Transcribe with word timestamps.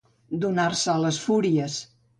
Donar-se 0.45 0.91
a 0.95 0.97
les 1.05 1.23
fúries. 1.27 1.79